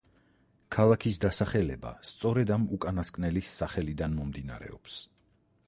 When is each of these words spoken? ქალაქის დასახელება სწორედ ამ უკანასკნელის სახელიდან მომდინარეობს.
ქალაქის 0.75 1.19
დასახელება 1.25 1.91
სწორედ 2.11 2.55
ამ 2.57 2.65
უკანასკნელის 2.79 3.53
სახელიდან 3.61 4.19
მომდინარეობს. 4.23 4.97